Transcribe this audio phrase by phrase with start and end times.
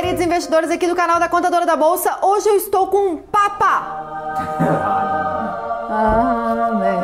[0.00, 2.18] queridos investidores aqui do canal da Contadora da Bolsa.
[2.22, 4.06] Hoje eu estou com um papa.
[5.90, 6.98] Amém.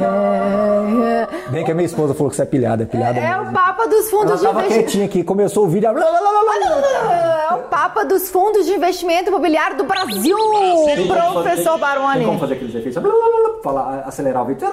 [1.51, 3.51] Bem que a minha esposa falou que você é pilhada, é pilhada É mesmo.
[3.51, 4.75] o papa dos fundos Ela de investimento.
[4.85, 5.93] quietinha aqui, começou o vídeo.
[5.93, 6.43] blá, blá, blá, blá,
[6.81, 7.49] blá.
[7.51, 10.37] É o papa dos fundos de investimento imobiliário do Brasil,
[11.33, 12.19] professor Baroni.
[12.19, 13.03] Tem como fazer aqueles efeitos?
[13.03, 14.69] Blá, blá, blá, blá, Falar, acelerar o vídeo.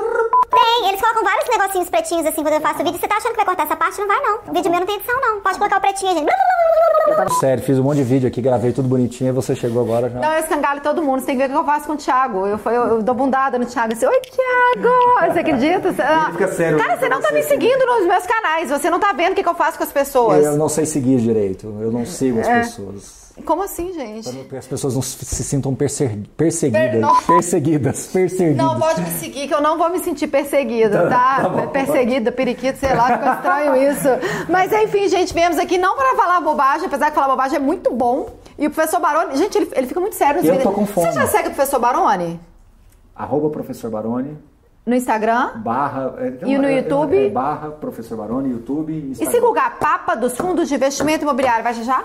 [0.92, 3.00] Eles colocam vários negocinhos pretinhos assim quando eu faço o vídeo.
[3.00, 3.98] Você tá achando que vai cortar essa parte?
[4.02, 4.40] Não vai, não.
[4.46, 5.40] O vídeo meu não tem edição, não.
[5.40, 6.30] Pode colocar o pretinho, gente.
[7.40, 10.20] Sério, fiz um monte de vídeo aqui, gravei tudo bonitinho e você chegou agora já.
[10.20, 11.22] Não, eu escangalho todo mundo.
[11.22, 12.46] Você tem que ver o que eu faço com o Thiago.
[12.46, 13.94] Eu, eu, eu dou bundada no Thiago.
[13.94, 15.32] Assim, Oi, Thiago!
[15.34, 15.94] Você acredita?
[15.94, 18.70] Você- ah, fica sério, Cara, você não tá me seguindo nos meus canais.
[18.70, 20.44] Você não tá vendo o que, que eu faço com as pessoas.
[20.44, 22.60] Eu não sei seguir direito, eu não sigo É.
[22.62, 23.31] as pessoas.
[23.46, 24.30] Como assim, gente?
[24.32, 26.92] Para que as pessoas não se sintam perse- perseguidas.
[27.18, 27.26] Per-.
[27.28, 28.58] Perseguidas, perseguidas.
[28.58, 31.42] Não, pode me seguir, que eu não vou me sentir perseguida, tá?
[31.42, 31.68] tá bom.
[31.68, 34.08] perseguida, periquito, sei lá, ficou estranho isso.
[34.50, 37.92] Mas enfim, gente, viemos aqui não para falar bobagem, apesar que falar bobagem é muito
[37.94, 38.30] bom.
[38.60, 40.70] E o professor Baroni, gente, ele, ele fica muito sério nos Eu vídeos.
[40.72, 41.08] tô com fome.
[41.08, 42.40] Você já segue o professor Baroni?
[43.16, 44.38] Arroba professor Baroni,
[44.86, 45.52] No Instagram?
[45.58, 46.16] barra...
[46.20, 47.28] é, E no é, é, YouTube?
[47.28, 49.32] é, barra professor Baroni, YouTube, E Instagram.
[49.34, 52.04] se googar Papa dos Fundos de Investimento Imobiliário, vai já?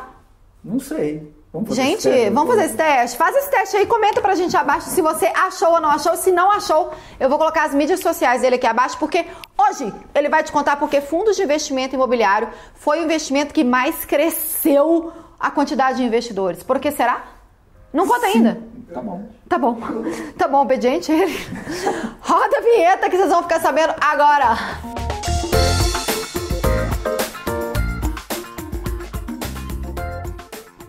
[0.67, 1.33] Não sei.
[1.53, 3.17] Vamos fazer Gente, esse teste, vamos fazer esse teste?
[3.17, 6.17] Faz esse teste aí, comenta pra gente abaixo se você achou ou não achou.
[6.17, 9.25] Se não achou, eu vou colocar as mídias sociais dele aqui abaixo, porque
[9.57, 14.05] hoje ele vai te contar porque fundos de investimento imobiliário foi o investimento que mais
[14.05, 16.65] cresceu a quantidade de investidores.
[16.65, 17.25] Por que será?
[17.93, 18.61] Não conta ainda.
[18.93, 19.29] Tá bom.
[19.49, 19.79] Tá bom.
[20.37, 21.33] Tá bom, obediente ele.
[22.21, 25.06] Roda a vinheta que vocês vão ficar sabendo agora.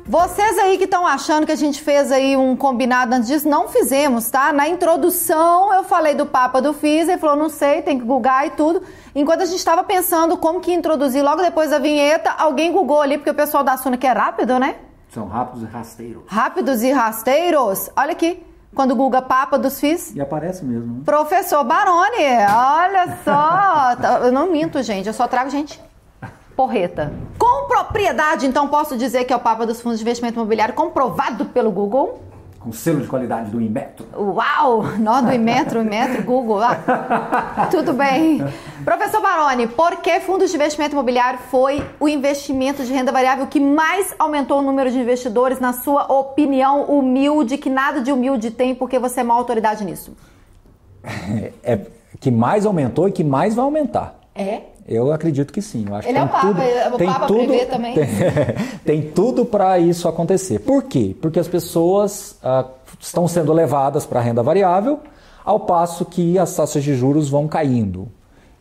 [0.07, 3.67] Vocês aí que estão achando que a gente fez aí um combinado antes disso, não
[3.67, 4.53] fizemos, tá?
[4.53, 8.47] Na introdução eu falei do Papa do FIS, ele falou, não sei, tem que googar
[8.47, 8.81] e tudo.
[9.13, 13.17] Enquanto a gente estava pensando como que introduzir logo depois da vinheta, alguém googou ali,
[13.17, 14.77] porque o pessoal da Suna que é rápido, né?
[15.09, 16.23] São rápidos e rasteiros.
[16.25, 17.89] Rápidos e rasteiros.
[17.93, 18.41] Olha aqui,
[18.73, 20.15] quando Google Papa dos FIS.
[20.15, 21.01] E aparece mesmo, né?
[21.03, 23.97] Professor Baroni, olha só.
[24.01, 25.85] Tá, Eu não minto, gente, eu só trago gente
[26.57, 27.13] porreta.
[27.37, 31.45] Com propriedade, então, posso dizer que é o Papa dos Fundos de Investimento Imobiliário comprovado
[31.45, 32.19] pelo Google.
[32.59, 34.07] Com selo de qualidade do Inmetro.
[34.17, 34.97] Uau!
[34.97, 36.59] Nó do Imetro, Imetro, Google.
[36.59, 38.43] Ah, tudo bem.
[38.83, 43.59] Professor Baroni, por que fundos de investimento imobiliário foi o investimento de renda variável que
[43.59, 48.73] mais aumentou o número de investidores, na sua opinião humilde, que nada de humilde tem,
[48.73, 50.17] porque você é uma autoridade nisso?
[51.63, 51.79] É
[52.19, 54.15] que mais aumentou e que mais vai aumentar.
[54.33, 54.61] É?
[54.87, 55.85] Eu acredito que sim.
[55.87, 57.93] Eu acho Ele que é tem o Papa, tudo, é o tem Papa tudo, também.
[57.93, 58.07] Tem,
[58.85, 60.59] tem tudo para isso acontecer.
[60.59, 61.15] Por quê?
[61.21, 62.65] Porque as pessoas ah,
[62.99, 64.99] estão sendo levadas para a renda variável,
[65.43, 68.07] ao passo que as taxas de juros vão caindo.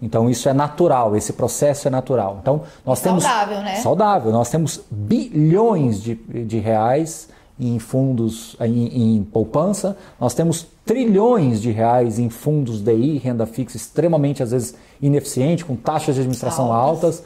[0.03, 2.38] Então isso é natural, esse processo é natural.
[2.43, 3.76] Então nós temos Saudável, né?
[3.76, 4.32] saudável.
[4.32, 7.28] Nós temos bilhões de, de reais
[7.59, 9.97] em fundos, em, em poupança.
[10.21, 15.75] Nós temos trilhões de reais em fundos DI, renda fixa, extremamente às vezes ineficiente, com
[15.75, 17.22] taxas de administração altas.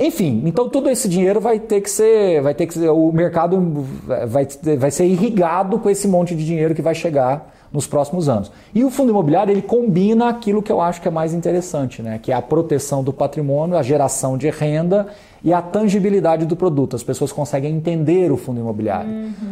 [0.00, 3.84] Enfim, então todo esse dinheiro vai ter que ser, vai ter que ser, o mercado
[4.26, 8.50] vai, vai ser irrigado com esse monte de dinheiro que vai chegar nos próximos anos.
[8.74, 12.18] E o fundo imobiliário ele combina aquilo que eu acho que é mais interessante, né?
[12.20, 15.06] Que é a proteção do patrimônio, a geração de renda
[15.44, 16.96] e a tangibilidade do produto.
[16.96, 19.10] As pessoas conseguem entender o fundo imobiliário.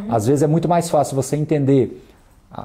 [0.08, 2.02] Às vezes é muito mais fácil você entender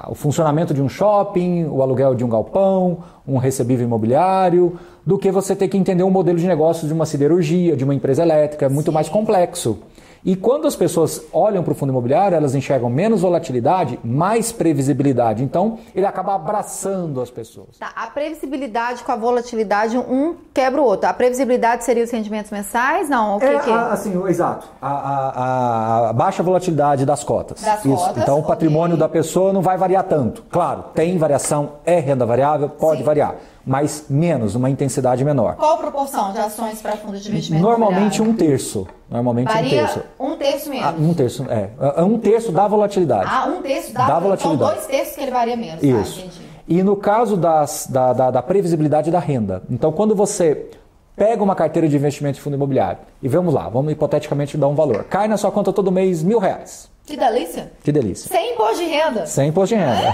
[0.08, 5.30] o funcionamento de um shopping, o aluguel de um galpão, um recebível imobiliário, do que
[5.30, 8.66] você ter que entender um modelo de negócio de uma siderurgia, de uma empresa elétrica,
[8.66, 9.78] é muito mais complexo.
[10.26, 15.44] E quando as pessoas olham para o fundo imobiliário, elas enxergam menos volatilidade, mais previsibilidade.
[15.44, 17.76] Então, ele acaba abraçando as pessoas.
[17.78, 21.10] Tá, a previsibilidade com a volatilidade, um quebra o outro.
[21.10, 23.08] A previsibilidade seria os rendimentos mensais?
[23.10, 24.66] Não, o que É, que a- assim, exato.
[24.80, 27.60] A, a- a- baixa volatilidade das cotas.
[27.60, 27.94] Das Isso.
[27.94, 29.06] cotas, Então, o patrimônio ok.
[29.06, 30.42] da pessoa não vai variar tanto.
[30.50, 33.04] Claro, tem variação, é renda variável, pode Sim.
[33.04, 33.34] variar,
[33.66, 35.56] mas menos, uma intensidade menor.
[35.56, 38.86] Qual a proporção de ações para fundos de investimento Normalmente um terço.
[39.14, 40.02] Normalmente um Varia terço.
[40.18, 40.86] um terço menos.
[40.86, 41.70] Ah, um terço, é.
[41.96, 43.30] É Um terço da volatilidade.
[43.32, 44.72] Ah, um terço dá, Da São volatilidade.
[44.74, 45.82] dois terços que ele varia menos.
[45.82, 46.16] Isso.
[46.20, 46.40] Tá, entendi.
[46.66, 49.62] E no caso das- da, da- da previsibilidade da renda.
[49.70, 50.66] Então, quando você
[51.14, 54.74] pega uma carteira de investimento de fundo imobiliário e vamos lá, vamos hipoteticamente dar um
[54.74, 55.04] valor.
[55.04, 56.90] Cai na sua conta todo mês mil reais.
[57.06, 57.70] Que delícia.
[57.84, 58.28] Que delícia.
[58.28, 59.26] Sem imposto de renda.
[59.26, 60.12] Sem imposto de renda.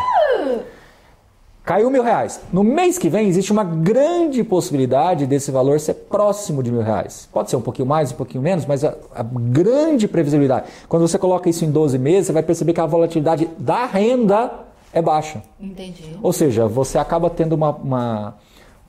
[1.70, 2.40] Caiu mil reais.
[2.52, 7.28] No mês que vem existe uma grande possibilidade desse valor ser próximo de mil reais.
[7.32, 10.67] Pode ser um pouquinho mais, um pouquinho menos, mas a, a grande previsibilidade.
[10.88, 14.50] Quando você coloca isso em 12 meses, você vai perceber que a volatilidade da renda
[14.93, 15.44] é baixa.
[15.61, 16.19] Entendi.
[16.20, 18.34] Ou seja, você acaba tendo uma, uma,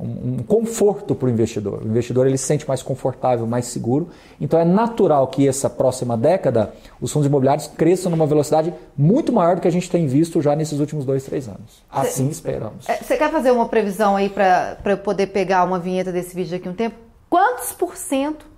[0.02, 1.82] um, conforto para o investidor.
[1.84, 4.10] O investidor ele se sente mais confortável, mais seguro.
[4.40, 9.56] Então é natural que essa próxima década os fundos imobiliários cresçam numa velocidade muito maior
[9.56, 11.84] do que a gente tem visto já nesses últimos dois, três anos.
[11.90, 12.90] Assim Cê, esperamos.
[12.90, 16.52] É, você quer fazer uma previsão aí para eu poder pegar uma vinheta desse vídeo
[16.52, 16.96] daqui um tempo?
[17.30, 18.52] Quantos por cento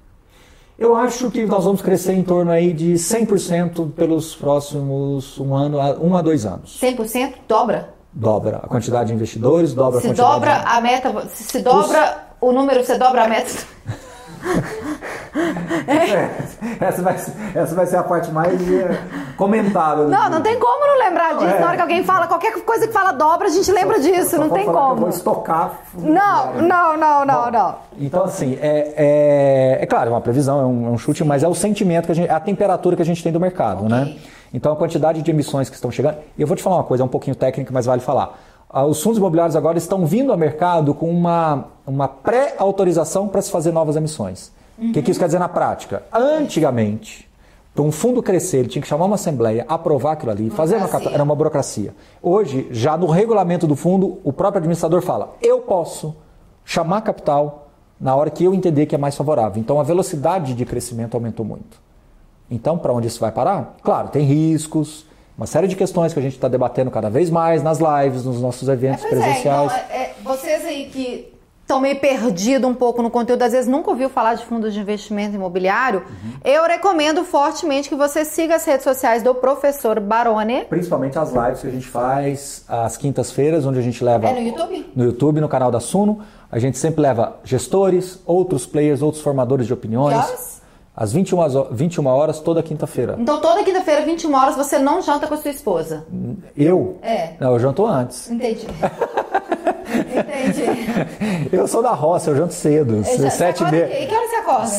[0.78, 5.78] eu acho que nós vamos crescer em torno aí de 100% pelos próximos um ano,
[6.01, 6.80] um a dois anos.
[6.81, 7.94] 100% dobra?
[8.15, 10.65] Dobra a quantidade de investidores, dobra se a quantidade dobra de...
[10.65, 13.51] a meta, se, se dobra o número, você dobra a meta.
[15.88, 16.85] é.
[16.85, 17.15] essa, vai,
[17.56, 19.01] essa vai ser a parte mais eh,
[19.35, 20.07] comentável.
[20.07, 21.56] Não, não tem como não lembrar disso.
[21.56, 21.59] É.
[21.59, 24.30] Na hora que alguém fala qualquer coisa que fala dobra, a gente lembra só, disso.
[24.31, 24.95] Só não tem como.
[24.95, 25.80] vou estocar.
[25.95, 27.75] Não, não, não, não, Bom, não.
[28.00, 31.44] Então, assim, é, é, é claro, é uma previsão, é um, é um chute, mas
[31.44, 32.30] é o sentimento que a gente.
[32.30, 34.01] É a temperatura que a gente tem do mercado, né?
[34.01, 34.13] okay.
[34.13, 34.21] né?
[34.53, 36.18] Então, a quantidade de emissões que estão chegando.
[36.38, 38.38] E eu vou te falar uma coisa, é um pouquinho técnica, mas vale falar.
[38.69, 43.51] Ah, os fundos imobiliários agora estão vindo ao mercado com uma, uma pré-autorização para se
[43.51, 44.51] fazer novas emissões.
[44.77, 44.91] O uhum.
[44.91, 46.03] que, que isso quer dizer na prática?
[46.11, 47.29] Antigamente,
[47.73, 50.87] para um fundo crescer, ele tinha que chamar uma assembleia, aprovar aquilo ali, fazer uma
[50.87, 51.93] capital, era uma burocracia.
[52.21, 56.15] Hoje, já no regulamento do fundo, o próprio administrador fala: eu posso
[56.63, 59.59] chamar capital na hora que eu entender que é mais favorável.
[59.59, 61.81] Então a velocidade de crescimento aumentou muito.
[62.51, 63.77] Então, para onde isso vai parar?
[63.81, 65.05] Claro, tem riscos,
[65.37, 68.39] uma série de questões que a gente está debatendo cada vez mais nas lives, nos
[68.39, 69.71] nossos eventos é, presenciais.
[69.71, 71.33] É, então, é, vocês aí que
[71.63, 74.80] estão meio perdidos um pouco no conteúdo, às vezes nunca ouviu falar de fundos de
[74.80, 76.31] investimento imobiliário, uhum.
[76.44, 80.65] eu recomendo fortemente que você siga as redes sociais do professor Barone.
[80.65, 84.27] Principalmente as lives que a gente faz às quintas-feiras, onde a gente leva.
[84.27, 84.92] É no YouTube?
[84.95, 86.21] No YouTube, no canal da Suno.
[86.51, 90.13] A gente sempre leva gestores, outros players, outros formadores de opiniões.
[90.13, 90.62] Que horas?
[90.95, 91.39] Às 21,
[91.71, 93.16] 21 horas, toda quinta-feira.
[93.18, 96.06] Então, toda quinta-feira, 21 horas, você não janta com a sua esposa?
[96.56, 97.00] Eu?
[97.01, 97.33] É.
[97.39, 98.30] Não, eu janto antes.
[98.30, 98.68] Entendi.
[101.51, 102.97] Eu sou da roça, eu janto cedo.
[102.97, 103.88] Eu sete e meia.
[103.88, 104.71] Que, que hora você acorda?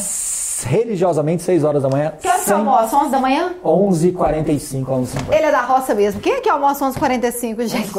[0.66, 2.12] Religiosamente, 6 horas da manhã.
[2.20, 2.96] Que hora você almoça?
[2.96, 3.54] 11 da manhã?
[3.64, 5.32] 11h45, 11h50.
[5.32, 6.20] Ele é da roça mesmo.
[6.20, 7.92] Quem é que almoça 11h45, gente?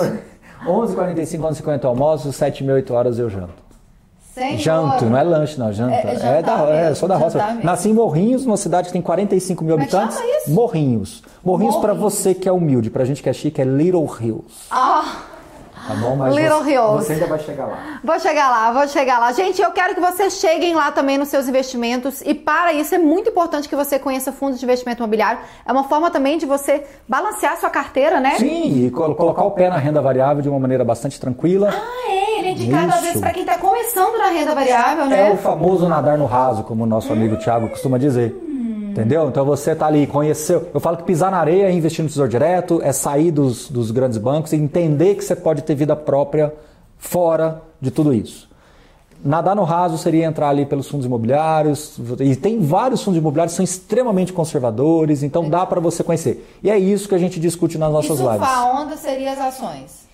[0.66, 3.66] 11h45, 11h50 eu almoço, 7 e 8 horas eu janto.
[4.34, 4.58] Senhor.
[4.58, 5.94] Janto, não é lanche, não, janta.
[5.94, 7.40] É, é, é da, é sou da roça.
[7.64, 10.18] Nasci em Morrinhos, numa cidade que tem 45 mil habitantes.
[10.18, 10.48] Morrinhos.
[10.48, 11.76] Morrinhos, Morrinhos.
[11.78, 14.44] para você que é humilde, pra gente que é chique, é Little Hills.
[14.70, 15.22] Ah!
[15.88, 16.16] Tá bom?
[16.16, 17.06] Mas Little você, Hills.
[17.06, 18.00] Você ainda vai chegar lá.
[18.04, 19.32] Vou chegar lá, vou chegar lá.
[19.32, 22.22] Gente, eu quero que vocês cheguem lá também nos seus investimentos.
[22.26, 25.40] E para isso é muito importante que você conheça fundos de investimento imobiliário.
[25.66, 28.36] É uma forma também de você balancear sua carteira, né?
[28.38, 31.70] Sim, e colocar o pé na renda variável de uma maneira bastante tranquila.
[31.72, 32.26] Ah, é.
[32.40, 32.96] Ele é indicado isso.
[32.96, 35.30] às vezes para quem está começando na renda variável, né?
[35.30, 38.36] É o famoso nadar no raso, como o nosso amigo Thiago costuma dizer.
[38.96, 39.28] Entendeu?
[39.28, 40.70] Então você tá ali, conheceu.
[40.74, 43.92] Eu falo que pisar na areia é investir no tesouro direto, é sair dos, dos
[43.92, 46.54] grandes bancos e entender que você pode ter vida própria
[46.98, 48.50] fora de tudo isso.
[49.22, 53.58] Nadar no raso seria entrar ali pelos fundos imobiliários, e tem vários fundos imobiliários que
[53.58, 56.58] são extremamente conservadores, então dá para você conhecer.
[56.64, 58.48] E é isso que a gente discute nas nossas e lives.
[58.48, 60.05] a onda seria as ações.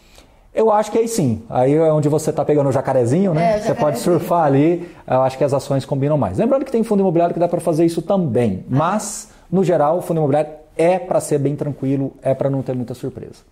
[0.53, 1.43] Eu acho que aí sim.
[1.49, 3.57] Aí é onde você está pegando o jacarezinho, né?
[3.57, 4.89] É, você pode surfar ali.
[5.07, 6.37] Eu acho que as ações combinam mais.
[6.37, 8.65] Lembrando que tem fundo imobiliário que dá para fazer isso também.
[8.67, 8.75] Ah.
[8.75, 12.75] Mas, no geral, o fundo imobiliário é para ser bem tranquilo, é para não ter
[12.75, 13.43] muita surpresa.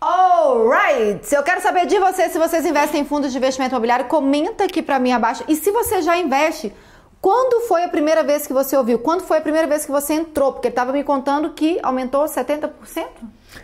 [0.00, 1.32] Alright!
[1.32, 4.04] Eu quero saber de você se vocês investem em fundos de investimento imobiliário.
[4.06, 5.44] Comenta aqui para mim abaixo.
[5.48, 6.72] E se você já investe,
[7.20, 8.98] quando foi a primeira vez que você ouviu?
[8.98, 10.52] Quando foi a primeira vez que você entrou?
[10.52, 12.70] Porque ele estava me contando que aumentou 70%.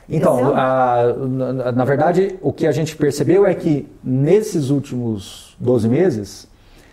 [0.09, 5.89] Então, a, na, na, verdade, o que a gente percebeu é que nesses últimos 12
[5.89, 6.49] meses,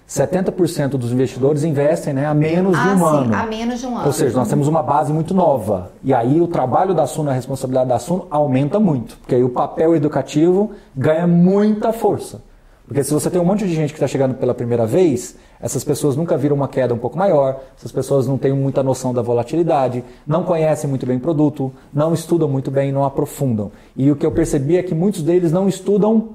[0.07, 3.35] 70% dos investidores investem né, há menos ah, de um sim, ano.
[3.35, 4.05] Há menos de um ano.
[4.05, 5.91] Ou seja, nós temos uma base muito nova.
[6.03, 9.17] E aí o trabalho da Suno, a responsabilidade da Suno aumenta muito.
[9.17, 12.41] Porque aí o papel educativo ganha muita força.
[12.87, 15.83] Porque se você tem um monte de gente que está chegando pela primeira vez, essas
[15.83, 19.21] pessoas nunca viram uma queda um pouco maior, essas pessoas não têm muita noção da
[19.21, 23.71] volatilidade, não conhecem muito bem o produto, não estudam muito bem, não aprofundam.
[23.95, 26.29] E o que eu percebi é que muitos deles não estudam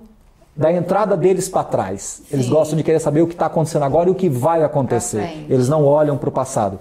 [0.57, 2.23] da entrada deles para trás.
[2.31, 2.53] Eles Sim.
[2.53, 5.47] gostam de querer saber o que está acontecendo agora e o que vai acontecer.
[5.49, 6.79] Eles não olham para o passado.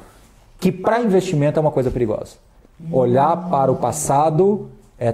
[0.59, 2.35] Que para investimento é uma coisa perigosa.
[2.81, 2.89] Hum.
[2.91, 5.13] Olhar para o passado é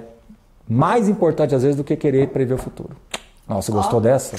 [0.68, 2.96] mais importante às vezes do que querer prever o futuro.
[3.48, 4.38] Nossa, gostou dessa?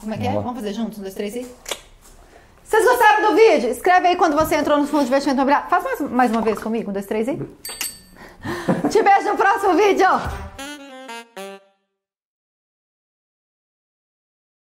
[0.00, 0.32] Como é que é?
[0.32, 0.98] Vamos fazer juntos?
[0.98, 1.46] Um, dois, três e.
[2.68, 3.70] Vocês gostaram do vídeo?
[3.70, 5.70] Escreve aí quando você entrou no fundo de investimento imobiliário.
[5.70, 6.90] Faz mais, mais uma vez comigo.
[6.90, 7.32] Um, dois, três e.
[8.90, 10.06] Te vejo no próximo vídeo.